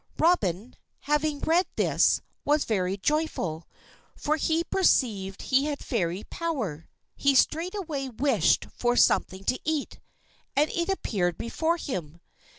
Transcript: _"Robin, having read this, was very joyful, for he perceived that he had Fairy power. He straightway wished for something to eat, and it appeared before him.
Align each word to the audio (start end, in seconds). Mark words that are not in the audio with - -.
_"Robin, 0.19 0.73
having 1.01 1.39
read 1.41 1.67
this, 1.75 2.21
was 2.43 2.65
very 2.65 2.97
joyful, 2.97 3.67
for 4.15 4.35
he 4.35 4.63
perceived 4.63 5.41
that 5.41 5.45
he 5.49 5.65
had 5.65 5.77
Fairy 5.85 6.23
power. 6.23 6.87
He 7.15 7.35
straightway 7.35 8.09
wished 8.09 8.65
for 8.75 8.95
something 8.97 9.43
to 9.43 9.59
eat, 9.63 9.99
and 10.55 10.71
it 10.71 10.89
appeared 10.89 11.37
before 11.37 11.77
him. 11.77 12.19